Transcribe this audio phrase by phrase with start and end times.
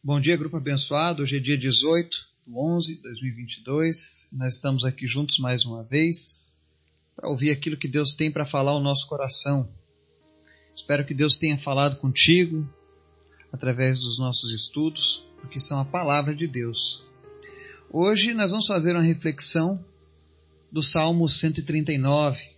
[0.00, 1.24] Bom dia, grupo abençoado.
[1.24, 4.28] Hoje é dia 18 de 11 de 2022.
[4.34, 6.62] Nós estamos aqui juntos mais uma vez
[7.16, 9.68] para ouvir aquilo que Deus tem para falar ao nosso coração.
[10.72, 12.64] Espero que Deus tenha falado contigo
[13.52, 17.04] através dos nossos estudos, porque são a palavra de Deus.
[17.90, 19.84] Hoje nós vamos fazer uma reflexão
[20.70, 22.50] do Salmo 139,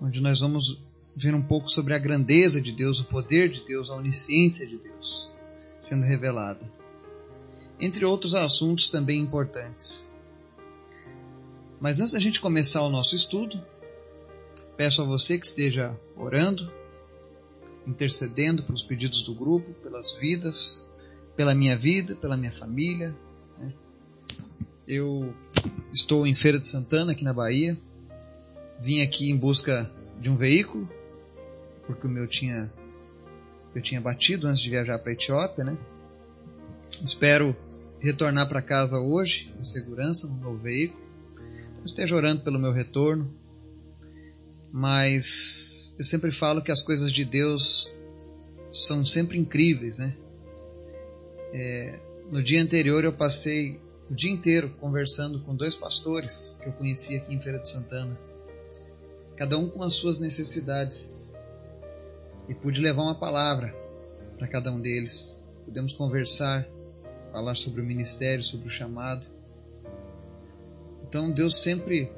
[0.00, 0.82] onde nós vamos
[1.14, 4.78] ver um pouco sobre a grandeza de Deus, o poder de Deus, a onisciência de
[4.78, 5.37] Deus
[5.80, 6.60] sendo revelada.
[7.80, 10.06] Entre outros assuntos também importantes.
[11.80, 13.62] Mas antes da gente começar o nosso estudo,
[14.76, 16.70] peço a você que esteja orando,
[17.86, 20.88] intercedendo pelos pedidos do grupo, pelas vidas,
[21.36, 23.16] pela minha vida, pela minha família.
[23.58, 23.72] Né?
[24.86, 25.32] Eu
[25.92, 27.78] estou em Feira de Santana, aqui na Bahia.
[28.80, 30.88] Vim aqui em busca de um veículo,
[31.86, 32.72] porque o meu tinha
[33.78, 35.78] eu tinha batido antes de viajar para a Etiópia, né?
[37.02, 37.56] Espero
[38.00, 41.00] retornar para casa hoje, em segurança, no meu veículo.
[41.72, 43.32] Então, esteja orando pelo meu retorno.
[44.72, 47.90] Mas eu sempre falo que as coisas de Deus
[48.72, 50.14] são sempre incríveis, né?
[51.52, 52.00] É,
[52.30, 57.16] no dia anterior eu passei o dia inteiro conversando com dois pastores que eu conheci
[57.16, 58.18] aqui em Feira de Santana,
[59.36, 61.34] cada um com as suas necessidades
[62.48, 63.74] e pude levar uma palavra
[64.36, 65.44] para cada um deles.
[65.64, 66.66] Pudemos conversar,
[67.30, 69.26] falar sobre o ministério, sobre o chamado.
[71.06, 72.10] Então Deus sempre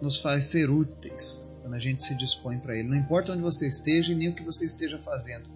[0.00, 2.88] nos faz ser úteis quando a gente se dispõe para Ele.
[2.88, 5.48] Não importa onde você esteja e nem o que você esteja fazendo.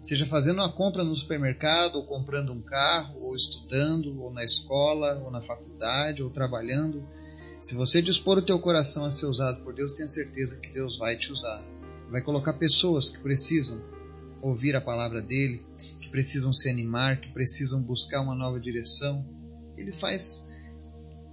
[0.00, 5.20] Seja fazendo uma compra no supermercado, ou comprando um carro, ou estudando, ou na escola,
[5.24, 7.04] ou na faculdade, ou trabalhando.
[7.58, 10.98] Se você dispor o teu coração a ser usado por Deus, tenha certeza que Deus
[10.98, 11.64] vai te usar
[12.10, 13.82] vai colocar pessoas que precisam
[14.40, 15.64] ouvir a palavra dele,
[16.00, 19.26] que precisam se animar, que precisam buscar uma nova direção.
[19.76, 20.46] Ele faz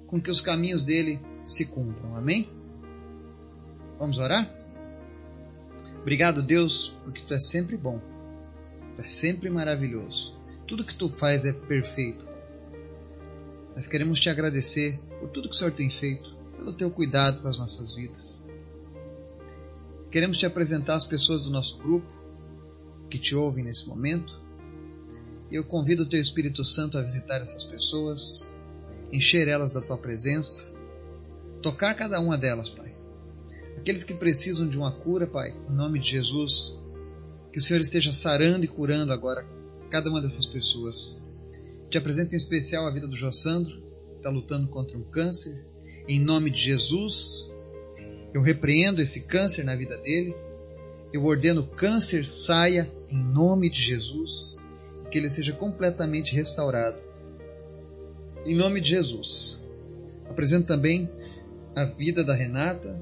[0.08, 2.16] com que os caminhos dele se cumpram.
[2.16, 2.50] Amém?
[4.00, 4.52] Vamos orar?
[6.02, 8.02] Obrigado, Deus, porque tu é sempre bom.
[8.96, 10.36] Tu é sempre maravilhoso.
[10.68, 12.28] Tudo que tu faz é perfeito.
[13.76, 17.50] Nós queremos te agradecer por tudo que o Senhor tem feito, pelo teu cuidado para
[17.50, 18.46] as nossas vidas.
[20.14, 22.06] Queremos te apresentar as pessoas do nosso grupo
[23.10, 24.40] que te ouvem nesse momento.
[25.52, 28.56] Eu convido o teu Espírito Santo a visitar essas pessoas,
[29.12, 30.72] encher elas da tua presença,
[31.64, 32.96] tocar cada uma delas, Pai.
[33.76, 36.80] Aqueles que precisam de uma cura, Pai, em nome de Jesus,
[37.52, 39.44] que o Senhor esteja sarando e curando agora
[39.90, 41.20] cada uma dessas pessoas.
[41.90, 43.82] Te apresento em especial a vida do Jossandro,
[44.12, 45.66] que está lutando contra um câncer.
[46.08, 47.52] Em nome de Jesus,
[48.34, 50.36] eu repreendo esse câncer na vida dele.
[51.12, 54.58] Eu ordeno câncer saia em nome de Jesus
[55.06, 56.98] e que ele seja completamente restaurado.
[58.46, 59.62] Em nome de Jesus.
[60.28, 61.10] Apresento também
[61.76, 63.00] a vida da Renata,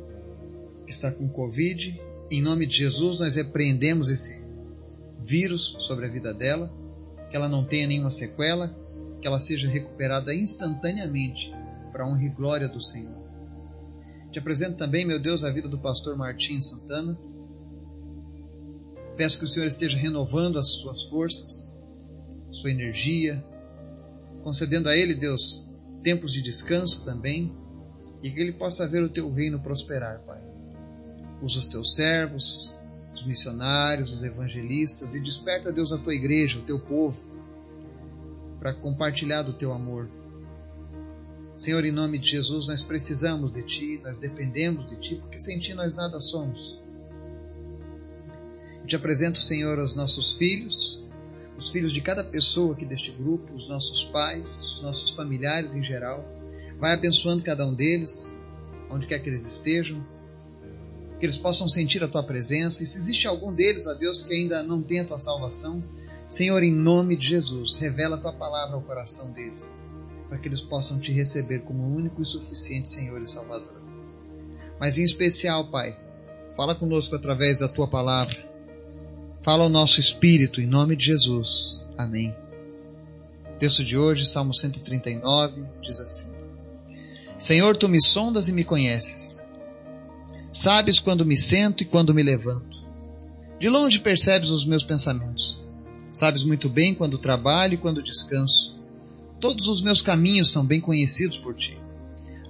[0.85, 1.99] que está com Covid.
[2.29, 4.41] Em nome de Jesus, nós repreendemos esse
[5.23, 6.71] vírus sobre a vida dela,
[7.29, 8.75] que ela não tenha nenhuma sequela,
[9.21, 11.53] que ela seja recuperada instantaneamente
[11.91, 13.20] para a honra e glória do Senhor.
[14.31, 17.19] Te apresento também, meu Deus, a vida do pastor Martim Santana.
[19.17, 21.69] Peço que o Senhor esteja renovando as suas forças,
[22.49, 23.43] sua energia,
[24.41, 25.69] concedendo a ele, Deus,
[26.01, 27.53] tempos de descanso também,
[28.23, 30.41] e que ele possa ver o teu reino prosperar, Pai.
[31.41, 32.73] Usa os teus servos,
[33.13, 37.21] os missionários, os evangelistas, e desperta, Deus, a tua igreja, o teu povo,
[38.59, 40.09] para compartilhar do teu amor
[41.61, 45.59] Senhor, em nome de Jesus, nós precisamos de Ti, nós dependemos de Ti, porque sem
[45.59, 46.81] Ti nós nada somos.
[48.79, 51.05] Eu te apresento, Senhor, os nossos filhos,
[51.55, 55.83] os filhos de cada pessoa aqui deste grupo, os nossos pais, os nossos familiares em
[55.83, 56.25] geral.
[56.79, 58.41] Vai abençoando cada um deles,
[58.89, 60.03] onde quer que eles estejam,
[61.19, 62.81] que eles possam sentir a Tua presença.
[62.81, 65.83] E se existe algum deles, ó Deus, que ainda não tem a Tua salvação,
[66.27, 69.79] Senhor, em nome de Jesus, revela a Tua palavra ao coração deles
[70.31, 73.81] para que eles possam te receber como único e suficiente Senhor e Salvador.
[74.79, 75.99] Mas em especial, Pai,
[76.55, 78.37] fala conosco através da tua palavra.
[79.41, 81.85] Fala ao nosso espírito em nome de Jesus.
[81.97, 82.33] Amém.
[83.53, 86.31] O texto de hoje, Salmo 139, diz assim:
[87.37, 89.45] Senhor, tu me sondas e me conheces.
[90.49, 92.77] Sabes quando me sento e quando me levanto.
[93.59, 95.61] De longe percebes os meus pensamentos.
[96.13, 98.80] Sabes muito bem quando trabalho e quando descanso.
[99.41, 101.75] Todos os meus caminhos são bem conhecidos por ti.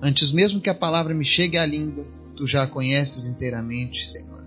[0.02, 2.06] Antes mesmo que a palavra me chegue à língua,
[2.36, 4.44] tu já a conheces inteiramente, Senhor.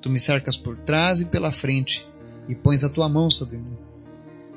[0.00, 2.08] Tu me cercas por trás e pela frente
[2.48, 3.76] e pões a tua mão sobre mim.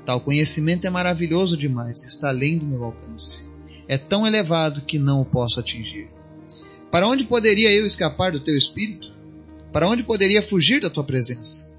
[0.06, 3.44] Tal conhecimento é maravilhoso demais, está além do meu alcance.
[3.90, 6.08] É tão elevado que não o posso atingir.
[6.90, 9.14] Para onde poderia eu escapar do teu espírito?
[9.74, 11.70] Para onde poderia fugir da tua presença?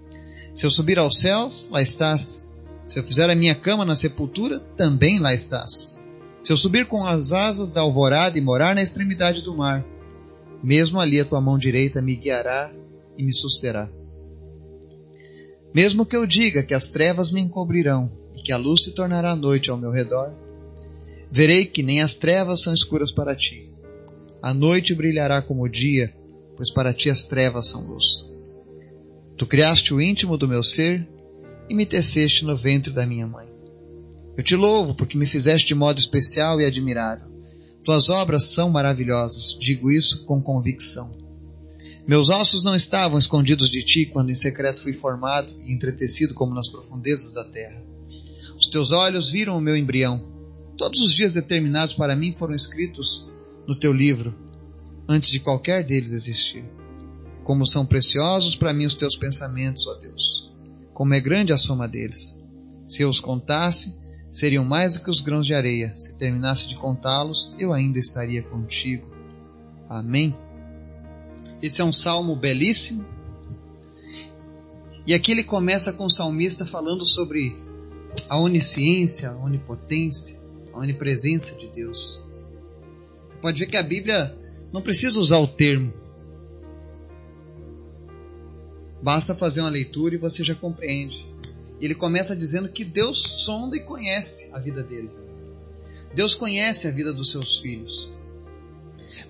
[0.53, 2.46] Se eu subir aos céus, lá estás.
[2.89, 5.99] Se eu fizer a minha cama na sepultura, também lá estás.
[6.41, 9.85] Se eu subir com as asas da alvorada e morar na extremidade do mar,
[10.63, 12.73] mesmo ali a tua mão direita me guiará
[13.19, 13.89] e me susterá.
[15.75, 19.35] Mesmo que eu diga que as trevas me encobrirão e que a luz se tornará
[19.35, 20.33] noite ao meu redor,
[21.31, 23.71] verei que nem as trevas são escuras para ti.
[24.41, 26.15] A noite brilhará como o dia,
[26.57, 28.31] pois para ti as trevas são luz.
[29.37, 31.07] Tu criaste o íntimo do meu ser
[31.69, 33.49] e me teceste no ventre da minha mãe.
[34.37, 37.27] Eu te louvo porque me fizeste de modo especial e admirável.
[37.83, 41.17] Tuas obras são maravilhosas, digo isso com convicção.
[42.07, 46.55] Meus ossos não estavam escondidos de ti quando em secreto fui formado e entretecido como
[46.55, 47.83] nas profundezas da terra.
[48.57, 50.25] Os teus olhos viram o meu embrião.
[50.77, 53.29] Todos os dias determinados para mim foram escritos
[53.67, 54.35] no teu livro,
[55.09, 56.65] antes de qualquer deles existir.
[57.43, 60.56] Como são preciosos para mim os teus pensamentos, ó Deus.
[60.97, 62.43] Como é grande a soma deles.
[62.87, 63.99] Se eu os contasse,
[64.33, 65.93] seriam mais do que os grãos de areia.
[65.99, 69.07] Se terminasse de contá-los, eu ainda estaria contigo.
[69.91, 70.35] Amém.
[71.61, 73.05] Esse é um salmo belíssimo.
[75.07, 77.55] E aqui ele começa com o salmista falando sobre
[78.27, 80.41] a onisciência, a onipotência,
[80.73, 82.25] a onipresença de Deus.
[83.29, 84.35] Você pode ver que a Bíblia
[84.73, 85.93] não precisa usar o termo.
[89.03, 91.27] Basta fazer uma leitura e você já compreende.
[91.81, 95.11] Ele começa dizendo que Deus sonda e conhece a vida dele.
[96.15, 98.11] Deus conhece a vida dos seus filhos.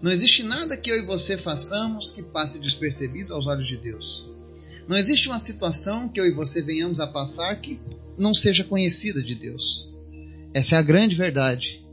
[0.00, 4.30] Não existe nada que eu e você façamos que passe despercebido aos olhos de Deus.
[4.86, 7.80] Não existe uma situação que eu e você venhamos a passar que
[8.16, 9.92] não seja conhecida de Deus.
[10.54, 11.84] Essa é a grande verdade.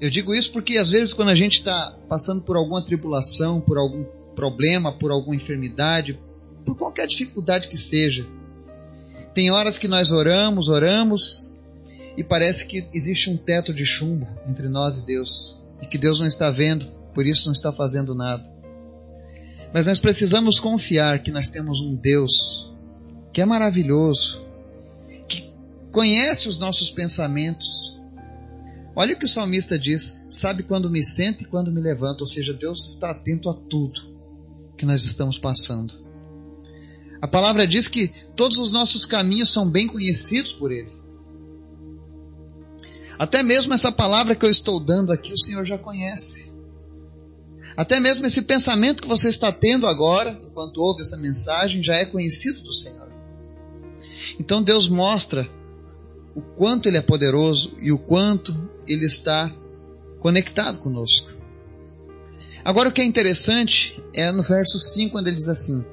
[0.00, 3.76] Eu digo isso porque às vezes quando a gente está passando por alguma tribulação, por
[3.76, 4.04] algum
[4.34, 6.18] problema, por alguma enfermidade,
[6.64, 8.26] por qualquer dificuldade que seja,
[9.34, 11.60] tem horas que nós oramos, oramos
[12.16, 16.20] e parece que existe um teto de chumbo entre nós e Deus e que Deus
[16.20, 18.50] não está vendo, por isso não está fazendo nada.
[19.72, 22.72] Mas nós precisamos confiar que nós temos um Deus
[23.32, 24.44] que é maravilhoso,
[25.28, 25.52] que
[25.92, 27.96] conhece os nossos pensamentos.
[28.96, 32.26] Olha o que o salmista diz: sabe quando me sento e quando me levanto, ou
[32.26, 34.09] seja, Deus está atento a tudo
[34.80, 35.92] que nós estamos passando.
[37.20, 40.90] A palavra diz que todos os nossos caminhos são bem conhecidos por Ele.
[43.18, 46.50] Até mesmo essa palavra que eu estou dando aqui, o Senhor já conhece.
[47.76, 52.06] Até mesmo esse pensamento que você está tendo agora, enquanto ouve essa mensagem, já é
[52.06, 53.12] conhecido do Senhor.
[54.38, 55.46] Então Deus mostra
[56.34, 58.56] o quanto Ele é poderoso e o quanto
[58.86, 59.54] Ele está
[60.20, 61.39] conectado conosco.
[62.64, 65.84] Agora o que é interessante é no verso 5, quando ele diz assim: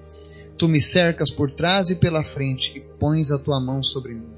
[0.57, 4.37] Tu me cercas por trás e pela frente e pões a tua mão sobre mim.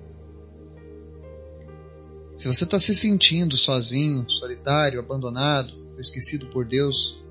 [2.35, 7.21] Se você está se sentindo sozinho, solitário, abandonado, esquecido por Deus,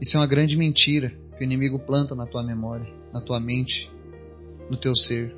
[0.00, 3.88] isso é uma grande mentira que o inimigo planta na tua memória, na tua mente,
[4.68, 5.34] no teu ser.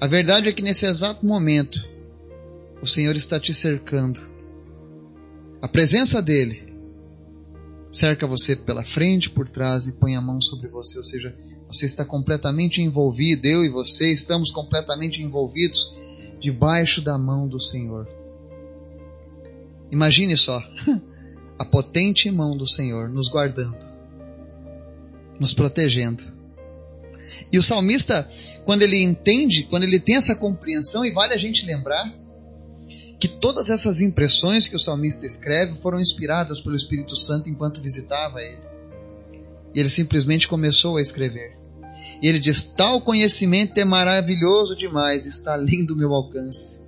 [0.00, 1.84] A verdade é que nesse exato momento,
[2.80, 4.20] o Senhor está te cercando.
[5.60, 6.71] A presença dele
[7.92, 11.36] cerca você pela frente, por trás e põe a mão sobre você, ou seja,
[11.68, 15.96] você está completamente envolvido, eu e você estamos completamente envolvidos
[16.40, 18.08] debaixo da mão do Senhor.
[19.90, 20.58] Imagine só
[21.58, 23.86] a potente mão do Senhor nos guardando,
[25.38, 26.24] nos protegendo.
[27.52, 28.28] E o salmista,
[28.64, 32.12] quando ele entende, quando ele tem essa compreensão, e vale a gente lembrar
[33.22, 38.40] que todas essas impressões que o salmista escreve foram inspiradas pelo Espírito Santo enquanto visitava
[38.40, 38.60] ele.
[39.74, 41.56] E ele simplesmente começou a escrever.
[42.20, 46.82] E ele diz: Tal conhecimento é maravilhoso demais, está além do meu alcance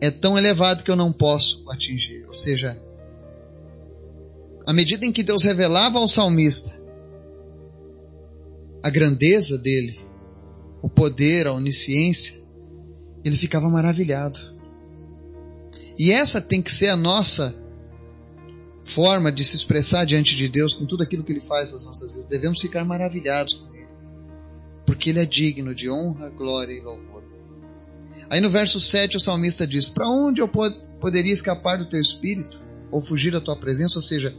[0.00, 2.26] é tão elevado que eu não posso atingir.
[2.26, 2.78] Ou seja,
[4.66, 6.78] à medida em que Deus revelava ao salmista
[8.82, 9.98] a grandeza dele,
[10.82, 12.38] o poder, a onisciência,
[13.24, 14.53] ele ficava maravilhado.
[15.98, 17.54] E essa tem que ser a nossa
[18.84, 22.14] forma de se expressar diante de Deus com tudo aquilo que Ele faz nas nossas
[22.14, 22.28] vidas.
[22.28, 23.88] Devemos ficar maravilhados com Ele,
[24.84, 27.24] porque Ele é digno de honra, glória e louvor.
[28.28, 32.00] Aí no verso 7 o salmista diz: Para onde eu pod poderia escapar do teu
[32.00, 32.60] espírito
[32.90, 33.98] ou fugir da tua presença?
[33.98, 34.34] Ou seja,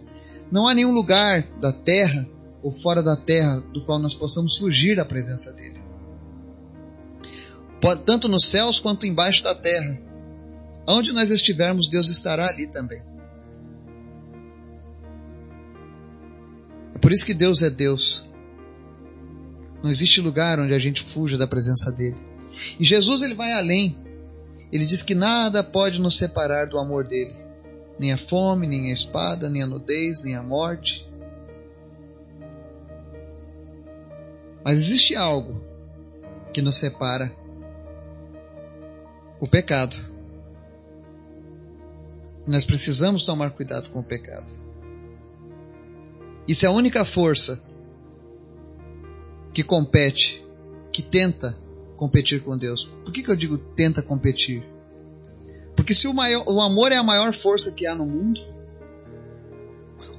[0.51, 2.27] não há nenhum lugar da terra
[2.61, 5.79] ou fora da terra do qual nós possamos fugir da presença dele.
[8.05, 9.99] tanto nos céus quanto embaixo da terra.
[10.87, 13.01] Onde nós estivermos, Deus estará ali também.
[16.93, 18.25] É por isso que Deus é Deus.
[19.83, 22.17] Não existe lugar onde a gente fuja da presença dele.
[22.79, 23.97] E Jesus ele vai além.
[24.71, 27.35] Ele diz que nada pode nos separar do amor dele.
[27.99, 31.07] Nem a fome, nem a espada, nem a nudez, nem a morte.
[34.63, 35.63] Mas existe algo
[36.51, 37.31] que nos separa:
[39.39, 40.14] o pecado.
[42.47, 44.45] Nós precisamos tomar cuidado com o pecado.
[46.47, 47.61] Isso é a única força
[49.53, 50.45] que compete,
[50.91, 51.57] que tenta
[51.97, 52.85] competir com Deus.
[53.03, 54.63] Por que, que eu digo tenta competir?
[55.75, 58.39] Porque se o, maior, o amor é a maior força que há no mundo,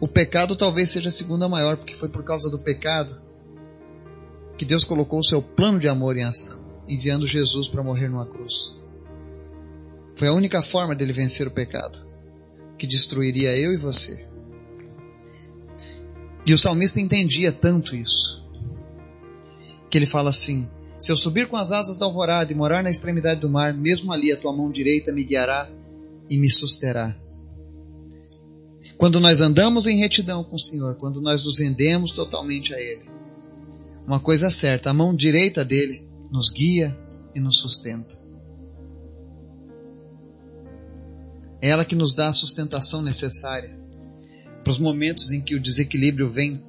[0.00, 3.20] o pecado talvez seja a segunda maior, porque foi por causa do pecado
[4.56, 8.26] que Deus colocou o seu plano de amor em ação, enviando Jesus para morrer numa
[8.26, 8.80] cruz.
[10.12, 12.05] Foi a única forma dele vencer o pecado,
[12.78, 14.26] que destruiria eu e você.
[16.44, 18.46] E o salmista entendia tanto isso
[19.90, 20.68] que ele fala assim:
[20.98, 24.12] Se eu subir com as asas da alvorada e morar na extremidade do mar, mesmo
[24.12, 25.68] ali a tua mão direita me guiará
[26.28, 27.16] e me susterá.
[28.96, 33.04] Quando nós andamos em retidão com o Senhor, quando nós nos rendemos totalmente a Ele,
[34.06, 36.96] uma coisa é certa: a mão direita dele nos guia
[37.34, 38.25] e nos sustenta.
[41.60, 43.78] É ela que nos dá a sustentação necessária
[44.62, 46.64] para os momentos em que o desequilíbrio vem,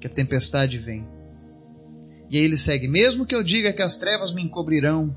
[0.00, 1.08] que a tempestade vem.
[2.30, 5.16] E aí ele segue: Mesmo que eu diga que as trevas me encobrirão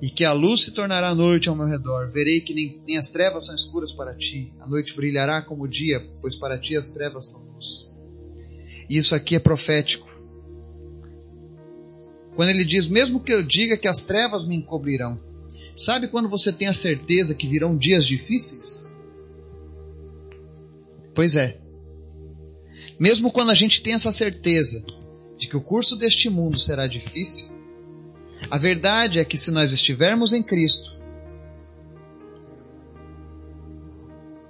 [0.00, 3.10] e que a luz se tornará noite ao meu redor, verei que nem, nem as
[3.10, 4.52] trevas são escuras para ti.
[4.58, 7.94] A noite brilhará como o dia, pois para ti as trevas são luz.
[8.88, 10.10] Isso aqui é profético.
[12.34, 15.20] Quando ele diz: Mesmo que eu diga que as trevas me encobrirão.
[15.76, 18.88] Sabe quando você tem a certeza que virão dias difíceis?
[21.14, 21.60] Pois é.
[22.98, 24.84] Mesmo quando a gente tem essa certeza
[25.36, 27.48] de que o curso deste mundo será difícil,
[28.50, 31.00] a verdade é que se nós estivermos em Cristo,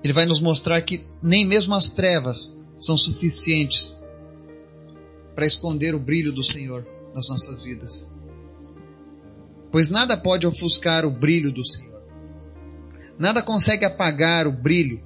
[0.03, 3.99] Ele vai nos mostrar que nem mesmo as trevas são suficientes
[5.35, 8.13] para esconder o brilho do Senhor nas nossas vidas.
[9.71, 12.03] Pois nada pode ofuscar o brilho do Senhor.
[13.19, 15.03] Nada consegue apagar o brilho.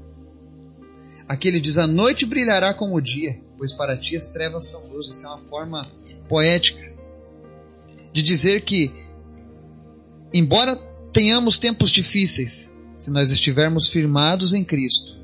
[1.29, 4.87] Aqui ele diz: A noite brilhará como o dia pois para ti as trevas são
[4.89, 5.07] luz.
[5.07, 5.91] Isso é uma forma
[6.29, 6.93] poética
[8.13, 8.93] de dizer que,
[10.33, 10.77] embora
[11.13, 15.19] tenhamos tempos difíceis, se nós estivermos firmados em Cristo,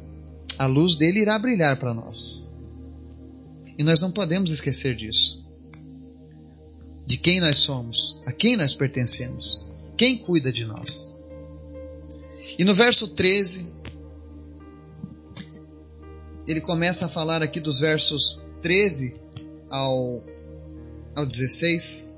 [0.59, 2.49] a luz dele irá brilhar para nós.
[3.79, 5.47] E nós não podemos esquecer disso.
[7.11, 11.21] De quem nós somos, a quem nós pertencemos, quem cuida de nós.
[12.57, 13.67] E no verso 13,
[16.47, 19.21] ele começa a falar aqui dos versos 13
[19.69, 20.23] ao,
[21.17, 22.09] ao 16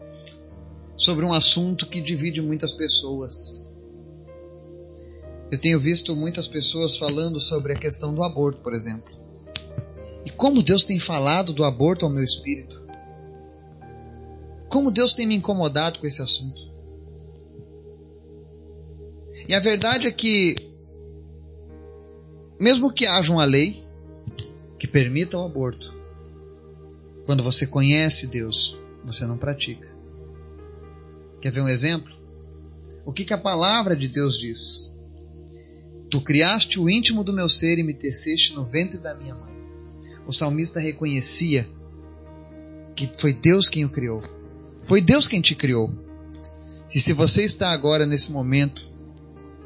[0.95, 3.67] sobre um assunto que divide muitas pessoas.
[5.51, 9.11] Eu tenho visto muitas pessoas falando sobre a questão do aborto, por exemplo.
[10.27, 12.82] E como Deus tem falado do aborto ao meu espírito.
[14.73, 16.63] Como Deus tem me incomodado com esse assunto.
[19.47, 20.57] E a verdade é que,
[22.59, 23.85] mesmo que haja uma lei,
[24.79, 25.95] que permita o aborto.
[27.27, 28.75] Quando você conhece Deus,
[29.05, 29.87] você não pratica.
[31.43, 32.11] Quer ver um exemplo?
[33.05, 34.91] O que, que a palavra de Deus diz?
[36.09, 39.53] Tu criaste o íntimo do meu ser e me teceste no ventre da minha mãe.
[40.27, 41.69] O salmista reconhecia
[42.97, 44.23] que foi Deus quem o criou.
[44.83, 45.93] Foi Deus quem te criou.
[46.95, 48.87] E se você está agora nesse momento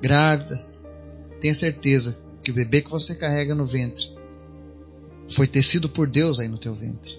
[0.00, 0.64] grávida,
[1.40, 4.14] tenha certeza que o bebê que você carrega no ventre
[5.28, 7.18] foi tecido por Deus aí no teu ventre.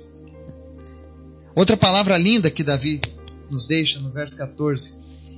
[1.55, 3.01] Outra palavra linda que Davi
[3.49, 4.93] nos deixa no verso 14: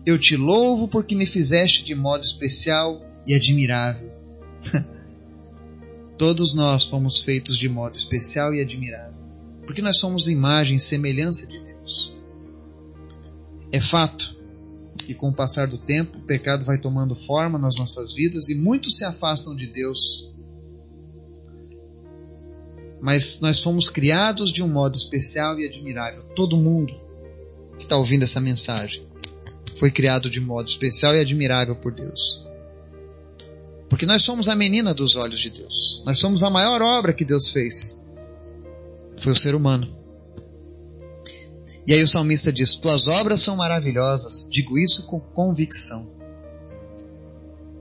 [0.06, 4.12] Eu te louvo porque me fizeste de modo especial e admirável.
[6.18, 9.18] Todos nós fomos feitos de modo especial e admirável,
[9.66, 12.19] porque nós somos imagem e semelhança de Deus.
[13.72, 14.38] É fato
[14.98, 18.56] que com o passar do tempo o pecado vai tomando forma nas nossas vidas e
[18.56, 20.30] muitos se afastam de Deus
[23.02, 26.24] mas nós fomos criados de um modo especial e admirável.
[26.36, 26.94] Todo mundo
[27.78, 29.08] que está ouvindo essa mensagem
[29.76, 32.46] foi criado de modo especial e admirável por Deus.
[33.88, 36.04] Porque nós somos a menina dos olhos de Deus.
[36.06, 38.08] Nós somos a maior obra que Deus fez.
[39.18, 39.98] Foi o ser humano.
[41.90, 44.48] E aí o salmista diz: Tuas obras são maravilhosas.
[44.52, 46.08] Digo isso com convicção.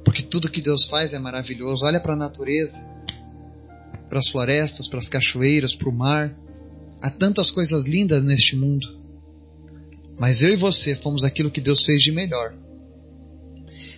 [0.03, 1.85] Porque tudo que Deus faz é maravilhoso.
[1.85, 2.91] Olha para a natureza,
[4.09, 6.35] para as florestas, para as cachoeiras, para o mar.
[7.03, 8.99] Há tantas coisas lindas neste mundo.
[10.19, 12.55] Mas eu e você fomos aquilo que Deus fez de melhor.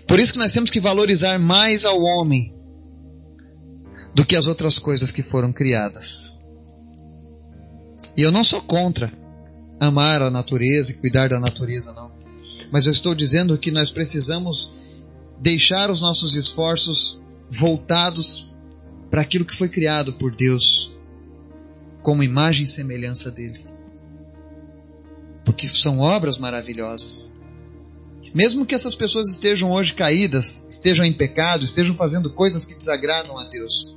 [0.08, 2.52] Por isso que nós temos que valorizar mais ao homem
[4.12, 6.36] do que as outras coisas que foram criadas.
[8.16, 9.19] E eu não sou contra
[9.80, 12.12] amar a natureza e cuidar da natureza, não.
[12.70, 14.74] Mas eu estou dizendo que nós precisamos
[15.40, 17.20] deixar os nossos esforços
[17.50, 18.52] voltados
[19.10, 20.92] para aquilo que foi criado por Deus,
[22.02, 23.64] como imagem e semelhança dele.
[25.44, 27.34] Porque são obras maravilhosas.
[28.34, 33.36] Mesmo que essas pessoas estejam hoje caídas, estejam em pecado, estejam fazendo coisas que desagradam
[33.38, 33.96] a Deus,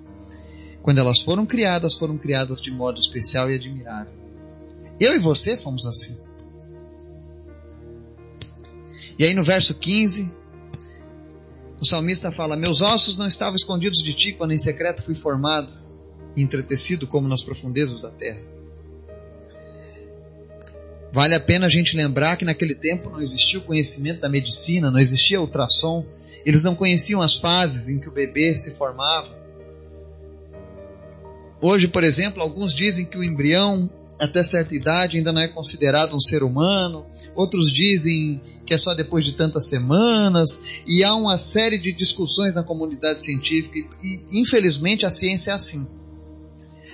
[0.81, 4.22] quando elas foram criadas, foram criadas de modo especial e admirável.
[4.99, 6.17] Eu e você fomos assim.
[9.17, 10.33] E aí no verso 15,
[11.79, 15.71] o salmista fala: Meus ossos não estavam escondidos de ti quando em secreto fui formado
[16.35, 18.41] entretecido como nas profundezas da terra.
[21.11, 24.89] Vale a pena a gente lembrar que naquele tempo não existia o conhecimento da medicina,
[24.89, 26.03] não existia ultrassom,
[26.43, 29.29] eles não conheciam as fases em que o bebê se formava.
[31.61, 33.89] Hoje, por exemplo, alguns dizem que o embrião
[34.19, 37.05] até certa idade ainda não é considerado um ser humano,
[37.35, 42.55] outros dizem que é só depois de tantas semanas, e há uma série de discussões
[42.55, 45.87] na comunidade científica, e infelizmente a ciência é assim.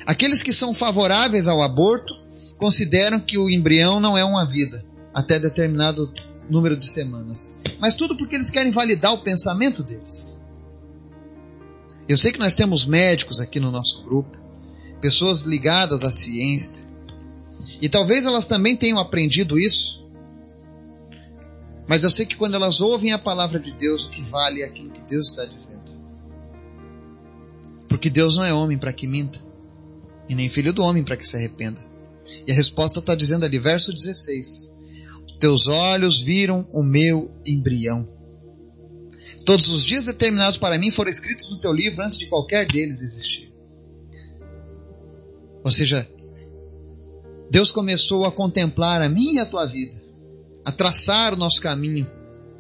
[0.06, 2.16] Aqueles que são favoráveis ao aborto
[2.58, 4.84] consideram que o embrião não é uma vida
[5.14, 6.12] até determinado
[6.50, 7.60] número de semanas.
[7.80, 10.44] Mas tudo porque eles querem validar o pensamento deles.
[12.08, 14.36] Eu sei que nós temos médicos aqui no nosso grupo,
[15.00, 16.89] pessoas ligadas à ciência,
[17.82, 20.08] e talvez elas também tenham aprendido isso.
[21.88, 24.66] Mas eu sei que quando elas ouvem a palavra de Deus, o que vale é
[24.66, 25.90] aquilo que Deus está dizendo.
[27.88, 29.40] Porque Deus não é homem para que minta,
[30.28, 31.80] e nem filho do homem para que se arrependa.
[32.46, 34.78] E a resposta está dizendo ali, verso 16:
[35.40, 38.08] Teus olhos viram o meu embrião.
[39.46, 43.02] Todos os dias determinados para mim foram escritos no teu livro antes de qualquer deles
[43.02, 43.52] existir.
[45.64, 46.08] Ou seja,
[47.50, 50.00] Deus começou a contemplar a minha e a tua vida,
[50.64, 52.10] a traçar o nosso caminho,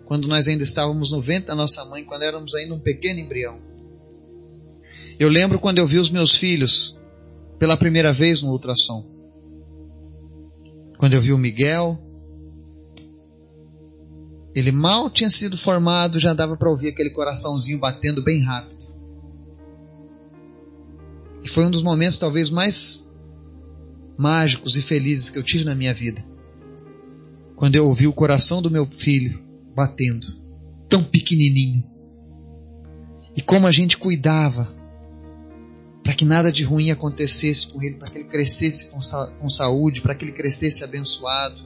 [0.05, 3.59] quando nós ainda estávamos no ventre da nossa mãe, quando éramos ainda um pequeno embrião.
[5.19, 6.97] Eu lembro quando eu vi os meus filhos
[7.59, 9.05] pela primeira vez no ultrassom.
[10.97, 11.99] Quando eu vi o Miguel,
[14.55, 18.85] ele mal tinha sido formado, já dava para ouvir aquele coraçãozinho batendo bem rápido.
[21.43, 23.08] E foi um dos momentos talvez mais
[24.19, 26.21] mágicos e felizes que eu tive na minha vida.
[27.55, 29.41] Quando eu ouvi o coração do meu filho
[29.73, 30.27] batendo,
[30.89, 31.81] tão pequenininho.
[33.33, 34.67] E como a gente cuidava
[36.03, 39.49] para que nada de ruim acontecesse com ele, para que ele crescesse com, sa com
[39.49, 41.61] saúde, para que ele crescesse abençoado.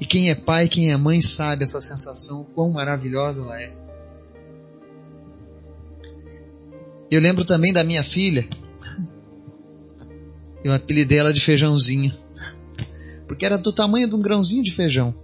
[0.00, 3.76] E quem é pai, quem é mãe sabe essa sensação, quão maravilhosa ela é.
[7.10, 8.48] Eu lembro também da minha filha.
[10.64, 12.12] Eu apelidei ela de feijãozinho.
[13.28, 15.14] Porque era do tamanho de um grãozinho de feijão.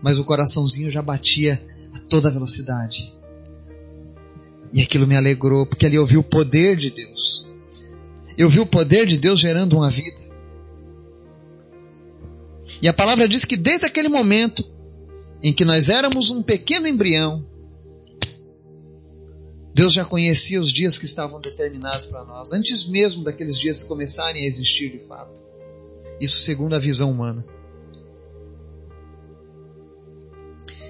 [0.00, 1.60] Mas o coraçãozinho já batia
[1.92, 3.12] a toda velocidade.
[4.72, 7.48] E aquilo me alegrou, porque ali eu vi o poder de Deus.
[8.36, 10.18] Eu vi o poder de Deus gerando uma vida.
[12.80, 14.64] E a palavra diz que desde aquele momento
[15.42, 17.44] em que nós éramos um pequeno embrião,
[19.78, 24.42] Deus já conhecia os dias que estavam determinados para nós, antes mesmo daqueles dias começarem
[24.42, 25.40] a existir de fato.
[26.20, 27.46] Isso segundo a visão humana.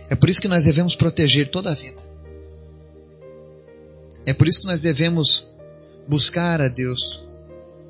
[0.08, 2.02] É por isso que nós devemos proteger toda a vida.
[4.24, 5.46] É por isso que nós devemos
[6.08, 7.28] buscar a Deus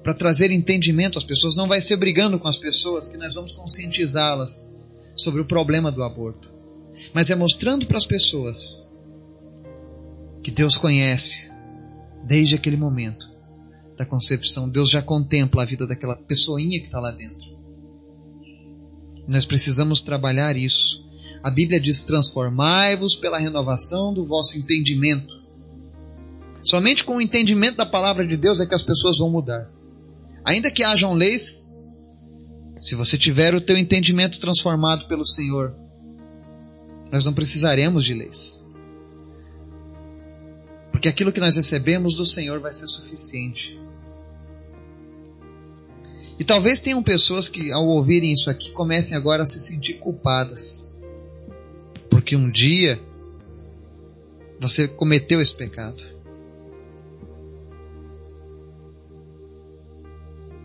[0.03, 1.55] para trazer entendimento às pessoas.
[1.55, 4.75] Não vai ser brigando com as pessoas que nós vamos conscientizá-las
[5.15, 6.53] sobre o problema do aborto,
[7.15, 8.88] mas é mostrando para as pessoas
[10.43, 11.51] que Deus conhece
[12.25, 13.29] desde aquele momento
[13.97, 14.69] da concepção.
[14.69, 17.59] Deus já contempla a vida daquela pessoinha que está lá dentro.
[19.27, 21.07] Nós precisamos trabalhar isso.
[21.43, 25.39] A Bíblia diz: transformai-vos pela renovação do vosso entendimento
[26.63, 29.71] Somente com o entendimento da palavra de Deus é que as pessoas vão mudar.
[30.45, 31.73] Ainda que hajam leis,
[32.79, 35.75] se você tiver o teu entendimento transformado pelo Senhor,
[37.11, 38.63] nós não precisaremos de leis.
[40.99, 43.79] Porque aquilo que nós recebemos do Senhor vai ser suficiente.
[46.37, 50.93] E talvez tenham pessoas que, ao ouvirem isso aqui, comecem agora a se sentir culpadas.
[52.11, 53.01] Porque um dia
[54.59, 56.03] você cometeu esse pecado.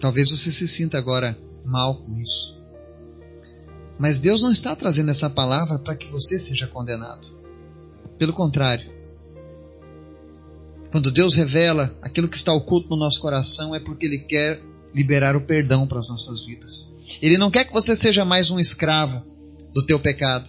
[0.02, 2.60] Talvez você se sinta agora mal com isso.
[4.00, 7.28] Mas Deus não está trazendo essa palavra para que você seja condenado.
[8.18, 8.93] Pelo contrário.
[10.94, 14.62] Quando Deus revela aquilo que está oculto no nosso coração, é porque Ele quer
[14.94, 16.96] liberar o perdão para as nossas vidas.
[17.20, 19.26] Ele não quer que você seja mais um escravo
[19.74, 20.48] do teu pecado.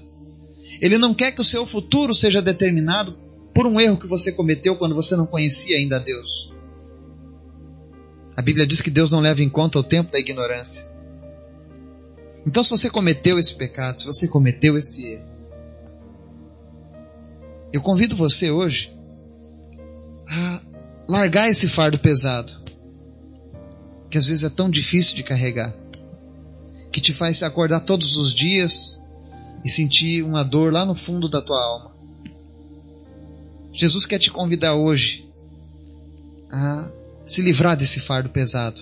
[0.83, 3.17] Ele não quer que o seu futuro seja determinado
[3.55, 6.53] por um erro que você cometeu quando você não conhecia ainda Deus.
[8.37, 10.95] A Bíblia diz que Deus não leva em conta o tempo da ignorância.
[12.47, 15.25] Então, se você cometeu esse pecado, se você cometeu esse erro,
[17.73, 18.94] eu convido você hoje
[20.35, 20.61] a
[21.09, 22.53] largar esse fardo pesado,
[24.11, 25.73] que às vezes é tão difícil de carregar,
[26.91, 29.07] que te faz acordar todos os dias
[29.65, 31.95] e sentir uma dor lá no fundo da tua alma.
[33.73, 35.29] Jesus quer te convidar hoje
[36.51, 36.91] a
[37.25, 38.81] se livrar desse fardo pesado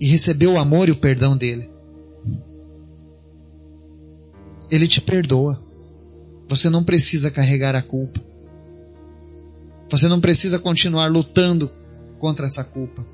[0.00, 1.70] e receber o amor e o perdão dele.
[4.70, 5.62] Ele te perdoa.
[6.48, 8.25] Você não precisa carregar a culpa.
[9.88, 11.70] Você não precisa continuar lutando
[12.18, 13.06] contra essa culpa.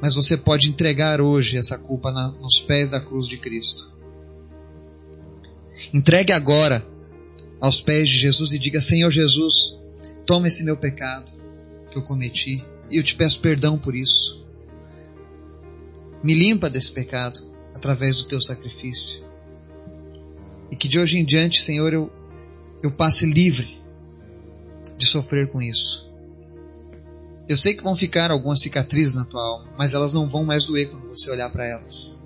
[0.00, 3.92] Mas você pode entregar hoje essa culpa na, nos pés da cruz de Cristo.
[5.94, 6.84] Entregue agora
[7.60, 9.78] aos pés de Jesus e diga: Senhor Jesus,
[10.26, 11.30] toma esse meu pecado
[11.90, 14.44] que eu cometi e eu te peço perdão por isso.
[16.22, 17.40] Me limpa desse pecado
[17.74, 19.24] através do teu sacrifício.
[20.70, 22.10] E que de hoje em diante, Senhor, eu,
[22.82, 23.81] eu passe livre
[25.02, 26.08] de sofrer com isso.
[27.48, 30.64] Eu sei que vão ficar algumas cicatrizes na tua alma, mas elas não vão mais
[30.64, 32.22] doer quando você olhar para elas.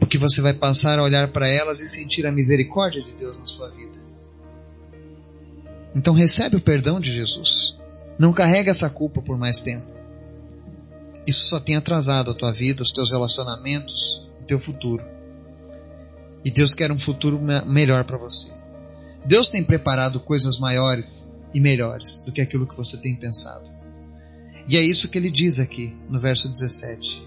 [0.00, 3.46] Porque você vai passar a olhar para elas e sentir a misericórdia de Deus na
[3.46, 3.98] sua vida.
[5.94, 7.78] Então recebe o perdão de Jesus.
[8.18, 9.86] Não carrega essa culpa por mais tempo.
[11.26, 15.04] Isso só tem atrasado a tua vida, os teus relacionamentos, o teu futuro.
[16.42, 18.50] E Deus quer um futuro melhor para você.
[19.24, 23.70] Deus tem preparado coisas maiores e melhores do que aquilo que você tem pensado.
[24.68, 27.26] E é isso que ele diz aqui no verso 17.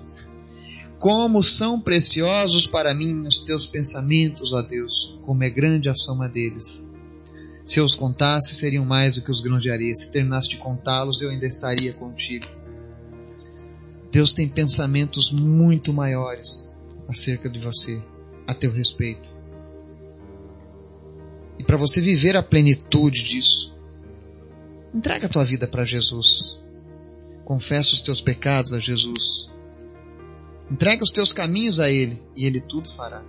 [0.99, 6.29] Como são preciosos para mim os teus pensamentos, ó Deus, como é grande a soma
[6.29, 6.87] deles.
[7.65, 9.95] Se eu os contasse, seriam mais do que os grãos de areia.
[9.95, 12.45] Se terminasse de contá-los, eu ainda estaria contigo.
[14.11, 16.71] Deus tem pensamentos muito maiores
[17.07, 17.99] acerca de você
[18.45, 19.40] a teu respeito.
[21.61, 23.77] E para você viver a plenitude disso,
[24.91, 26.59] entrega a tua vida para Jesus.
[27.45, 29.53] Confessa os teus pecados a Jesus.
[30.71, 33.23] Entrega os teus caminhos a Ele e Ele tudo fará.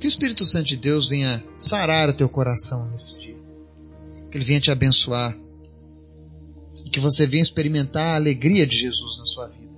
[0.00, 3.36] Que o Espírito Santo de Deus venha sarar o teu coração nesse dia.
[4.28, 5.38] Que Ele venha te abençoar.
[6.84, 9.76] E que você venha experimentar a alegria de Jesus na sua vida.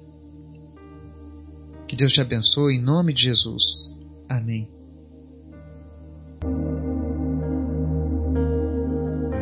[1.87, 3.95] Que Deus te abençoe em nome de Jesus.
[4.27, 4.78] Amém.